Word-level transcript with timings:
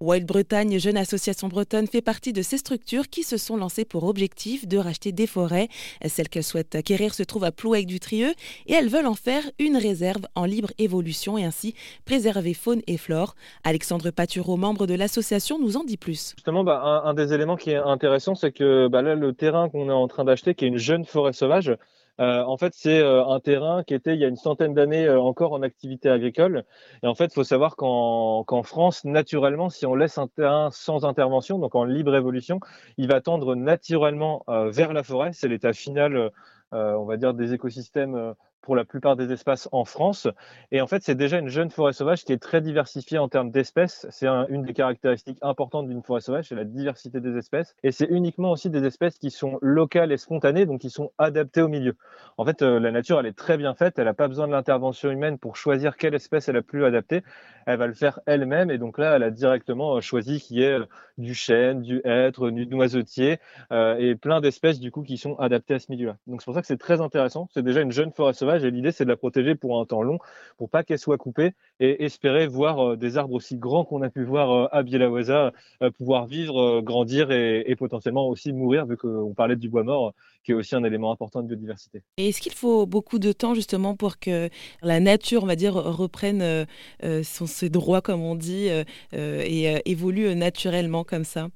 Wild 0.00 0.26
Bretagne, 0.26 0.78
jeune 0.78 0.98
association 0.98 1.48
bretonne, 1.48 1.86
fait 1.86 2.02
partie 2.02 2.34
de 2.34 2.42
ces 2.42 2.58
structures 2.58 3.08
qui 3.08 3.22
se 3.22 3.38
sont 3.38 3.56
lancées 3.56 3.86
pour 3.86 4.04
objectif 4.04 4.68
de 4.68 4.76
racheter 4.76 5.10
des 5.10 5.26
forêts. 5.26 5.68
Celles 6.06 6.28
qu'elles 6.28 6.44
souhaitent 6.44 6.74
acquérir 6.74 7.14
se 7.14 7.22
trouvent 7.22 7.44
à 7.44 7.52
Plouec 7.52 7.86
du 7.86 7.98
Trieux 7.98 8.34
et 8.66 8.74
elles 8.74 8.88
veulent 8.88 9.06
en 9.06 9.14
faire 9.14 9.42
une 9.58 9.78
réserve 9.78 10.26
en 10.34 10.44
libre 10.44 10.70
évolution 10.78 11.38
et 11.38 11.44
ainsi 11.44 11.74
préserver 12.04 12.52
faune 12.52 12.82
et 12.86 12.98
flore. 12.98 13.36
Alexandre 13.64 14.10
Patureau, 14.10 14.58
membre 14.58 14.86
de 14.86 14.94
l'association, 14.94 15.58
nous 15.58 15.78
en 15.78 15.84
dit 15.84 15.96
plus. 15.96 16.34
Justement, 16.36 16.62
bah, 16.62 17.02
un, 17.04 17.14
des 17.14 17.32
éléments 17.32 17.56
qui 17.56 17.70
est 17.70 17.76
intéressant, 17.76 18.34
c'est 18.34 18.52
que 18.52 18.88
bah, 18.88 19.00
le 19.00 19.32
terrain 19.32 19.70
qu'on 19.70 19.88
est 19.88 19.92
en 19.92 20.08
train 20.08 20.24
d'acheter, 20.24 20.54
qui 20.54 20.66
est 20.66 20.68
une 20.68 20.76
jeune 20.76 21.06
forêt 21.06 21.32
sauvage, 21.32 21.74
euh, 22.20 22.42
en 22.44 22.56
fait, 22.56 22.72
c'est 22.74 22.98
euh, 23.00 23.24
un 23.26 23.40
terrain 23.40 23.84
qui 23.84 23.94
était 23.94 24.14
il 24.14 24.20
y 24.20 24.24
a 24.24 24.28
une 24.28 24.36
centaine 24.36 24.72
d'années 24.74 25.06
euh, 25.06 25.20
encore 25.20 25.52
en 25.52 25.62
activité 25.62 26.08
agricole. 26.08 26.64
Et 27.02 27.06
en 27.06 27.14
fait, 27.14 27.26
il 27.26 27.34
faut 27.34 27.44
savoir 27.44 27.76
qu'en 27.76 28.62
France, 28.62 29.04
naturellement, 29.04 29.68
si 29.68 29.86
on 29.86 29.94
laisse 29.94 30.18
un 30.18 30.28
terrain 30.28 30.70
sans 30.72 31.04
intervention, 31.04 31.58
donc 31.58 31.74
en 31.74 31.84
libre 31.84 32.14
évolution, 32.16 32.60
il 32.96 33.08
va 33.08 33.20
tendre 33.20 33.54
naturellement 33.54 34.44
vers 34.48 34.92
la 34.92 35.02
forêt. 35.02 35.30
C'est 35.32 35.48
l'état 35.48 35.72
final, 35.72 36.30
on 36.72 37.04
va 37.04 37.16
dire, 37.16 37.34
des 37.34 37.52
écosystèmes 37.52 38.34
pour 38.66 38.74
la 38.74 38.84
plupart 38.84 39.14
des 39.14 39.30
espaces 39.30 39.68
en 39.70 39.84
France. 39.84 40.26
Et 40.72 40.80
en 40.80 40.88
fait, 40.88 41.00
c'est 41.04 41.14
déjà 41.14 41.38
une 41.38 41.48
jeune 41.48 41.70
forêt 41.70 41.92
sauvage 41.92 42.24
qui 42.24 42.32
est 42.32 42.42
très 42.42 42.60
diversifiée 42.60 43.16
en 43.16 43.28
termes 43.28 43.52
d'espèces. 43.52 44.08
C'est 44.10 44.26
une 44.26 44.64
des 44.64 44.72
caractéristiques 44.72 45.38
importantes 45.40 45.86
d'une 45.86 46.02
forêt 46.02 46.20
sauvage, 46.20 46.48
c'est 46.48 46.56
la 46.56 46.64
diversité 46.64 47.20
des 47.20 47.36
espèces. 47.36 47.76
Et 47.84 47.92
c'est 47.92 48.08
uniquement 48.10 48.50
aussi 48.50 48.68
des 48.68 48.84
espèces 48.84 49.18
qui 49.18 49.30
sont 49.30 49.60
locales 49.62 50.10
et 50.10 50.16
spontanées, 50.16 50.66
donc 50.66 50.80
qui 50.80 50.90
sont 50.90 51.12
adaptées 51.16 51.62
au 51.62 51.68
milieu. 51.68 51.94
En 52.38 52.44
fait, 52.44 52.60
euh, 52.62 52.80
la 52.80 52.90
nature, 52.90 53.20
elle 53.20 53.26
est 53.26 53.38
très 53.38 53.56
bien 53.56 53.72
faite. 53.74 54.00
Elle 54.00 54.06
n'a 54.06 54.14
pas 54.14 54.26
besoin 54.26 54.48
de 54.48 54.52
l'intervention 54.52 55.12
humaine 55.12 55.38
pour 55.38 55.54
choisir 55.54 55.96
quelle 55.96 56.16
espèce 56.16 56.48
est 56.48 56.52
la 56.52 56.62
plus 56.62 56.84
adaptée. 56.84 57.22
Elle 57.66 57.78
va 57.78 57.86
le 57.86 57.94
faire 57.94 58.18
elle-même. 58.26 58.72
Et 58.72 58.78
donc 58.78 58.98
là, 58.98 59.14
elle 59.14 59.22
a 59.22 59.30
directement 59.30 59.94
euh, 59.94 60.00
choisi 60.00 60.40
qui 60.40 60.64
est 60.64 60.80
euh, 60.80 60.86
du 61.18 61.34
chêne, 61.34 61.82
du 61.82 62.00
hêtre, 62.04 62.50
du 62.50 62.66
noisetier 62.66 63.38
et 63.70 64.14
plein 64.16 64.42
d'espèces 64.42 64.80
du 64.80 64.90
coup 64.90 65.02
qui 65.02 65.16
sont 65.16 65.36
adaptées 65.38 65.74
à 65.74 65.78
ce 65.78 65.90
milieu-là. 65.90 66.16
Donc 66.26 66.42
c'est 66.42 66.44
pour 66.44 66.54
ça 66.54 66.60
que 66.60 66.66
c'est 66.66 66.76
très 66.76 67.00
intéressant. 67.00 67.48
C'est 67.54 67.62
déjà 67.62 67.80
une 67.80 67.92
jeune 67.92 68.12
forêt 68.12 68.34
sauvage 68.34 68.55
et 68.64 68.70
l'idée 68.70 68.92
c'est 68.92 69.04
de 69.04 69.10
la 69.10 69.16
protéger 69.16 69.54
pour 69.54 69.80
un 69.80 69.84
temps 69.84 70.02
long, 70.02 70.18
pour 70.56 70.70
pas 70.70 70.82
qu'elle 70.82 70.98
soit 70.98 71.18
coupée 71.18 71.52
et 71.80 72.04
espérer 72.04 72.46
voir 72.46 72.92
euh, 72.92 72.96
des 72.96 73.16
arbres 73.16 73.34
aussi 73.34 73.56
grands 73.56 73.84
qu'on 73.84 74.02
a 74.02 74.10
pu 74.10 74.24
voir 74.24 74.50
euh, 74.50 74.68
à 74.72 74.82
Bielawaza 74.82 75.52
euh, 75.82 75.90
pouvoir 75.90 76.26
vivre, 76.26 76.80
grandir 76.80 77.30
et, 77.30 77.74
potentiellement 77.76 78.28
aussi 78.28 78.54
mourir 78.54 78.86
vu 78.86 78.96
qu'on 78.96 79.34
parlait 79.34 79.56
du 79.56 79.68
bois 79.68 79.84
mort 79.84 80.14
qui 80.42 80.52
est 80.52 80.54
aussi 80.54 80.74
un 80.74 80.84
élément 80.84 81.12
important 81.12 81.42
de 81.42 81.48
biodiversité. 81.48 82.02
Et 82.16 82.28
est-ce 82.28 82.40
qu'il 82.40 82.54
faut 82.54 82.86
beaucoup 82.86 83.18
de 83.18 83.32
temps 83.32 83.54
justement 83.54 83.96
pour 83.96 84.18
que 84.18 84.48
la 84.80 85.00
nature, 85.00 85.42
on 85.42 85.46
va 85.46 85.56
dire, 85.56 85.74
reprenne 85.74 86.66
son, 87.02 87.46
ses 87.46 87.68
droits 87.68 88.00
comme 88.00 88.22
on 88.22 88.36
dit 88.36 88.68
et 89.12 89.90
évolue 89.90 90.34
naturellement 90.36 91.04
comme 91.04 91.24
ça? 91.24 91.48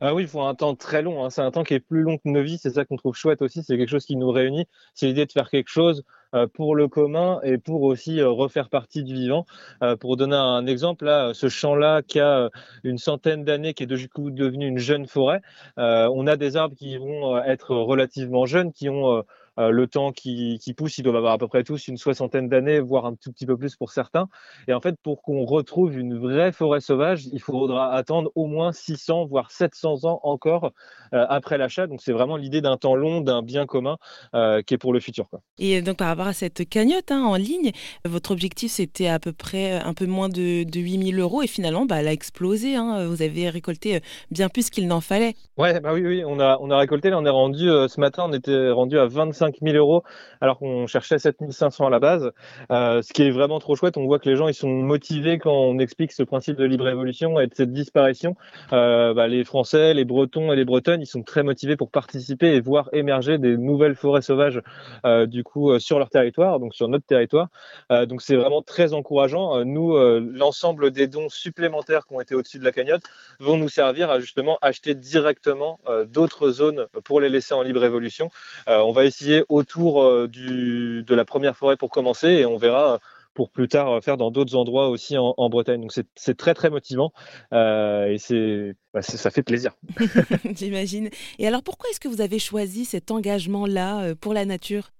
Ah 0.00 0.14
oui, 0.14 0.24
il 0.24 0.28
faut 0.28 0.42
un 0.42 0.54
temps 0.54 0.74
très 0.74 1.02
long. 1.02 1.24
Hein. 1.24 1.30
C'est 1.30 1.42
un 1.42 1.50
temps 1.50 1.64
qui 1.64 1.74
est 1.74 1.80
plus 1.80 2.02
long 2.02 2.18
que 2.18 2.28
nos 2.28 2.42
vies. 2.42 2.58
C'est 2.58 2.70
ça 2.70 2.84
qu'on 2.84 2.96
trouve 2.96 3.14
chouette 3.14 3.42
aussi. 3.42 3.62
C'est 3.62 3.76
quelque 3.76 3.88
chose 3.88 4.04
qui 4.04 4.16
nous 4.16 4.30
réunit. 4.30 4.66
C'est 4.94 5.06
l'idée 5.06 5.26
de 5.26 5.32
faire 5.32 5.50
quelque 5.50 5.70
chose 5.70 6.04
euh, 6.34 6.46
pour 6.46 6.74
le 6.74 6.88
commun 6.88 7.40
et 7.42 7.58
pour 7.58 7.82
aussi 7.82 8.20
euh, 8.20 8.28
refaire 8.28 8.68
partie 8.68 9.04
du 9.04 9.14
vivant. 9.14 9.46
Euh, 9.82 9.96
pour 9.96 10.16
donner 10.16 10.36
un 10.36 10.66
exemple, 10.66 11.04
là, 11.04 11.32
ce 11.32 11.48
champ-là 11.48 12.02
qui 12.02 12.20
a 12.20 12.50
une 12.82 12.98
centaine 12.98 13.44
d'années, 13.44 13.74
qui 13.74 13.84
est 13.84 13.86
devenu 13.86 14.66
une 14.66 14.78
jeune 14.78 15.06
forêt, 15.06 15.40
on 15.76 16.26
a 16.26 16.36
des 16.36 16.56
arbres 16.56 16.76
qui 16.76 16.96
vont 16.96 17.38
être 17.42 17.74
relativement 17.74 18.46
jeunes, 18.46 18.72
qui 18.72 18.88
ont 18.88 19.24
euh, 19.58 19.70
le 19.70 19.86
temps 19.86 20.12
qui, 20.12 20.58
qui, 20.60 20.74
pousse, 20.74 20.98
ils 20.98 21.02
doivent 21.02 21.16
avoir 21.16 21.34
à 21.34 21.38
peu 21.38 21.48
près 21.48 21.62
tous 21.62 21.88
une 21.88 21.96
soixantaine 21.96 22.48
d'années, 22.48 22.80
voire 22.80 23.06
un 23.06 23.14
tout 23.14 23.32
petit 23.32 23.46
peu 23.46 23.56
plus 23.56 23.76
pour 23.76 23.90
certains. 23.90 24.28
Et 24.68 24.72
en 24.72 24.80
fait, 24.80 24.96
pour 25.02 25.22
qu'on 25.22 25.44
retrouve 25.44 25.98
une 25.98 26.18
vraie 26.18 26.52
forêt 26.52 26.80
sauvage, 26.80 27.26
il 27.32 27.40
faudra 27.40 27.92
attendre 27.92 28.30
au 28.34 28.46
moins 28.46 28.72
600, 28.72 29.26
voire 29.26 29.50
700 29.50 30.04
ans 30.04 30.20
encore 30.22 30.72
euh, 31.12 31.24
après 31.28 31.58
l'achat. 31.58 31.86
Donc 31.86 32.02
c'est 32.02 32.12
vraiment 32.12 32.36
l'idée 32.36 32.60
d'un 32.60 32.76
temps 32.76 32.96
long, 32.96 33.20
d'un 33.20 33.42
bien 33.42 33.66
commun 33.66 33.96
euh, 34.34 34.62
qui 34.62 34.74
est 34.74 34.78
pour 34.78 34.92
le 34.92 35.00
futur. 35.00 35.28
Quoi. 35.28 35.40
Et 35.58 35.82
donc 35.82 35.98
par 35.98 36.08
rapport 36.08 36.26
à 36.26 36.32
cette 36.32 36.68
cagnotte 36.68 37.10
hein, 37.10 37.22
en 37.22 37.36
ligne, 37.36 37.72
votre 38.04 38.32
objectif 38.32 38.72
c'était 38.72 39.08
à 39.08 39.18
peu 39.18 39.32
près 39.32 39.72
un 39.72 39.94
peu 39.94 40.06
moins 40.06 40.28
de, 40.28 40.64
de 40.64 40.80
8000 40.80 41.18
euros 41.20 41.42
et 41.42 41.46
finalement 41.46 41.86
bah, 41.86 42.00
elle 42.00 42.08
a 42.08 42.12
explosé. 42.12 42.74
Hein. 42.76 43.06
Vous 43.06 43.22
avez 43.22 43.48
récolté 43.50 44.00
bien 44.30 44.48
plus 44.48 44.70
qu'il 44.70 44.88
n'en 44.88 45.00
fallait. 45.00 45.34
Ouais, 45.56 45.80
bah 45.80 45.92
oui, 45.92 46.04
oui, 46.04 46.24
on 46.26 46.40
a, 46.40 46.58
on 46.60 46.70
a 46.70 46.78
récolté, 46.78 47.10
là 47.10 47.18
on 47.18 47.24
est 47.24 47.30
rendu, 47.30 47.66
ce 47.66 48.00
matin 48.00 48.24
on 48.28 48.32
était 48.32 48.70
rendu 48.70 48.98
à 48.98 49.06
25 49.06 49.43
5 49.44 49.56
000 49.62 49.76
euros 49.76 50.02
alors 50.40 50.58
qu'on 50.58 50.86
cherchait 50.86 51.18
7 51.18 51.36
500 51.50 51.86
à 51.86 51.90
la 51.90 51.98
base. 51.98 52.32
Euh, 52.70 53.02
ce 53.02 53.12
qui 53.12 53.22
est 53.22 53.30
vraiment 53.30 53.58
trop 53.58 53.76
chouette. 53.76 53.96
On 53.96 54.06
voit 54.06 54.18
que 54.18 54.28
les 54.28 54.36
gens 54.36 54.48
ils 54.48 54.54
sont 54.54 54.68
motivés 54.68 55.38
quand 55.38 55.54
on 55.54 55.78
explique 55.78 56.12
ce 56.12 56.22
principe 56.22 56.56
de 56.56 56.64
libre 56.64 56.88
évolution 56.88 57.40
et 57.40 57.46
de 57.46 57.54
cette 57.54 57.72
disparition. 57.72 58.36
Euh, 58.72 59.14
bah, 59.14 59.28
les 59.28 59.44
Français, 59.44 59.94
les 59.94 60.04
Bretons 60.04 60.52
et 60.52 60.56
les 60.56 60.64
Bretonnes, 60.64 61.02
ils 61.02 61.06
sont 61.06 61.22
très 61.22 61.42
motivés 61.42 61.76
pour 61.76 61.90
participer 61.90 62.54
et 62.54 62.60
voir 62.60 62.88
émerger 62.92 63.38
des 63.38 63.56
nouvelles 63.56 63.94
forêts 63.94 64.22
sauvages 64.22 64.60
euh, 65.04 65.26
du 65.26 65.44
coup 65.44 65.78
sur 65.78 65.98
leur 65.98 66.10
territoire, 66.10 66.60
donc 66.60 66.74
sur 66.74 66.88
notre 66.88 67.06
territoire. 67.06 67.48
donc 67.90 68.22
c'est 68.22 68.36
vraiment 68.36 68.62
très 68.62 68.92
encourageant. 68.92 69.64
nous, 69.64 69.96
l'ensemble 70.20 70.90
des 70.90 71.06
dons 71.06 71.28
supplémentaires 71.28 72.06
qui 72.06 72.14
ont 72.14 72.20
été 72.20 72.34
au-dessus 72.34 72.58
de 72.58 72.64
la 72.64 72.72
cagnotte 72.72 73.02
vont 73.40 73.56
nous 73.56 73.68
servir 73.68 74.10
à 74.10 74.20
justement 74.20 74.58
acheter 74.62 74.94
directement 74.94 75.78
d'autres 76.06 76.50
zones 76.50 76.86
pour 77.04 77.20
les 77.20 77.28
laisser 77.28 77.54
en 77.54 77.62
libre 77.62 77.84
évolution. 77.84 78.30
on 78.66 78.92
va 78.92 79.04
essayer 79.04 79.33
autour 79.48 80.02
euh, 80.02 80.28
de 80.28 81.14
la 81.14 81.24
première 81.24 81.56
forêt 81.56 81.76
pour 81.76 81.90
commencer 81.90 82.28
et 82.28 82.46
on 82.46 82.56
verra 82.56 83.00
pour 83.34 83.50
plus 83.50 83.68
tard 83.68 83.90
euh, 83.90 84.00
faire 84.00 84.16
dans 84.16 84.30
d'autres 84.30 84.54
endroits 84.54 84.88
aussi 84.88 85.16
en, 85.18 85.48
Bretagne. 85.48 85.80
Donc 85.80 85.92
c'est 85.92 86.36
très 86.36 86.54
très 86.54 86.70
motivant 86.70 87.12
euh, 87.52 88.06
et 88.06 88.74
bah, 88.92 89.02
c'est 89.02 89.16
ça 89.16 89.30
fait 89.30 89.42
plaisir. 89.42 89.72
J'imagine. 90.54 91.10
Et 91.38 91.46
alors 91.46 91.62
pourquoi 91.62 91.90
est-ce 91.90 92.00
que 92.00 92.08
vous 92.08 92.20
avez 92.20 92.38
choisi 92.38 92.84
cet 92.84 93.10
engagement-là 93.10 94.14
pour 94.16 94.34
la 94.34 94.44
nature? 94.44 94.90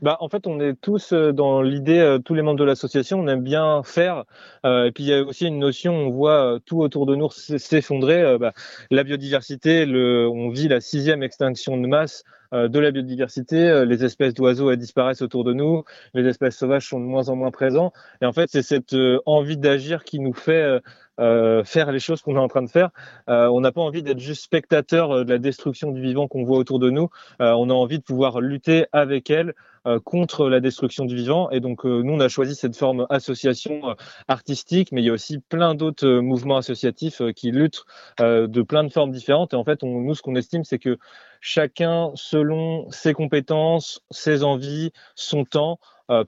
Bah, 0.00 0.16
en 0.20 0.28
fait, 0.28 0.46
on 0.46 0.60
est 0.60 0.74
tous 0.74 1.12
euh, 1.12 1.32
dans 1.32 1.62
l'idée, 1.62 1.98
euh, 1.98 2.18
tous 2.18 2.34
les 2.34 2.42
membres 2.42 2.58
de 2.58 2.64
l'association, 2.64 3.20
on 3.20 3.28
aime 3.28 3.42
bien 3.42 3.82
faire. 3.84 4.24
Euh, 4.66 4.86
et 4.86 4.92
puis, 4.92 5.04
il 5.04 5.10
y 5.10 5.14
a 5.14 5.22
aussi 5.22 5.46
une 5.46 5.58
notion, 5.58 5.94
on 5.94 6.10
voit 6.10 6.58
tout 6.66 6.80
autour 6.80 7.06
de 7.06 7.14
nous 7.14 7.30
s'effondrer. 7.30 8.36
Bah, 8.38 8.52
la 8.90 9.04
biodiversité, 9.04 9.86
le, 9.86 10.28
on 10.28 10.50
vit 10.50 10.68
la 10.68 10.80
sixième 10.80 11.22
extinction 11.22 11.76
de 11.76 11.86
masse 11.86 12.24
de 12.52 12.78
la 12.78 12.92
biodiversité. 12.92 13.84
Les 13.84 14.04
espèces 14.04 14.32
d'oiseaux 14.32 14.72
disparaissent 14.76 15.22
autour 15.22 15.42
de 15.42 15.52
nous. 15.52 15.82
Les 16.12 16.24
espèces 16.28 16.56
sauvages 16.56 16.86
sont 16.86 17.00
de 17.00 17.04
moins 17.04 17.28
en 17.28 17.34
moins 17.34 17.50
présentes. 17.50 17.92
Et 18.22 18.26
en 18.26 18.32
fait, 18.32 18.48
c'est 18.48 18.62
cette 18.62 18.94
envie 19.26 19.56
d'agir 19.56 20.04
qui 20.04 20.20
nous 20.20 20.34
fait 20.34 20.80
faire 21.18 21.92
les 21.92 22.00
choses 22.00 22.22
qu'on 22.22 22.36
est 22.36 22.40
en 22.40 22.48
train 22.48 22.62
de 22.62 22.70
faire. 22.70 22.90
on 23.26 23.60
n'a 23.60 23.72
pas 23.72 23.80
envie 23.80 24.02
d'être 24.02 24.18
juste 24.18 24.44
spectateur 24.44 25.24
de 25.24 25.30
la 25.30 25.38
destruction 25.38 25.92
du 25.92 26.00
vivant 26.00 26.28
qu'on 26.28 26.44
voit 26.44 26.58
autour 26.58 26.78
de 26.78 26.90
nous. 26.90 27.08
on 27.40 27.70
a 27.70 27.72
envie 27.72 27.98
de 27.98 28.04
pouvoir 28.04 28.40
lutter 28.40 28.86
avec 28.92 29.30
elle 29.30 29.54
euh, 29.86 30.00
contre 30.00 30.48
la 30.48 30.60
destruction 30.60 31.04
du 31.04 31.14
vivant. 31.14 31.50
Et 31.50 31.60
donc, 31.60 31.84
euh, 31.84 32.00
nous, 32.02 32.14
on 32.14 32.20
a 32.20 32.28
choisi 32.28 32.54
cette 32.54 32.74
forme 32.74 33.06
association 33.10 33.90
euh, 33.90 33.94
artistique, 34.28 34.92
mais 34.92 35.02
il 35.02 35.04
y 35.04 35.10
a 35.10 35.12
aussi 35.12 35.40
plein 35.40 35.74
d'autres 35.74 36.08
mouvements 36.20 36.56
associatifs 36.56 37.20
qui 37.36 37.50
luttent 37.50 37.84
de 38.18 38.62
plein 38.62 38.84
de 38.84 38.88
formes 38.88 39.10
différentes. 39.10 39.52
Et 39.52 39.56
en 39.56 39.64
fait, 39.64 39.82
on, 39.82 40.00
nous, 40.00 40.14
ce 40.14 40.22
qu'on 40.22 40.36
estime, 40.36 40.64
c'est 40.64 40.78
que 40.78 40.96
chacun, 41.42 42.12
selon 42.14 42.90
ses 42.90 43.12
compétences, 43.12 44.00
ses 44.10 44.42
envies, 44.42 44.90
son 45.16 45.44
temps, 45.44 45.78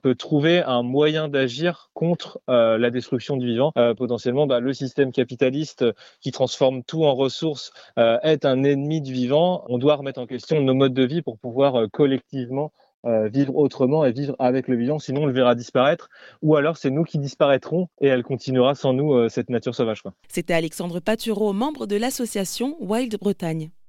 peut 0.01 0.15
trouver 0.15 0.61
un 0.63 0.83
moyen 0.83 1.27
d'agir 1.27 1.89
contre 1.93 2.39
la 2.47 2.89
destruction 2.89 3.37
du 3.37 3.47
vivant. 3.47 3.71
potentiellement, 3.97 4.47
bah, 4.47 4.59
le 4.59 4.73
système 4.73 5.11
capitaliste 5.11 5.85
qui 6.21 6.31
transforme 6.31 6.83
tout 6.83 7.05
en 7.05 7.13
ressources 7.13 7.71
est 7.97 8.45
un 8.45 8.63
ennemi 8.63 9.01
du 9.01 9.13
vivant. 9.13 9.63
On 9.67 9.77
doit 9.77 9.95
remettre 9.95 10.19
en 10.19 10.25
question 10.25 10.61
nos 10.61 10.73
modes 10.73 10.93
de 10.93 11.05
vie 11.05 11.21
pour 11.21 11.37
pouvoir 11.37 11.89
collectivement 11.91 12.71
euh, 13.07 13.29
vivre 13.29 13.55
autrement 13.55 14.03
et 14.05 14.11
vivre 14.11 14.35
avec 14.39 14.67
le 14.67 14.75
vivant, 14.75 14.99
sinon 14.99 15.23
on 15.23 15.25
le 15.27 15.33
verra 15.33 15.55
disparaître, 15.55 16.09
ou 16.41 16.55
alors 16.55 16.77
c'est 16.77 16.89
nous 16.89 17.03
qui 17.03 17.19
disparaîtrons 17.19 17.87
et 18.01 18.07
elle 18.07 18.23
continuera 18.23 18.75
sans 18.75 18.91
nous, 18.91 19.13
euh, 19.13 19.29
cette 19.29 19.49
nature 19.49 19.75
sauvage. 19.75 20.01
C'était 20.27 20.55
Alexandre 20.55 20.99
Patureau, 20.99 21.53
membre 21.53 21.85
de 21.85 21.95
l'association 21.95 22.75
Wild 22.79 23.17
Bretagne. 23.19 23.69